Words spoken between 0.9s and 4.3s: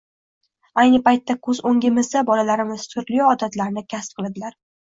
paytda ko‘z o‘ngimizda bolalarimiz turli odatlarni kasb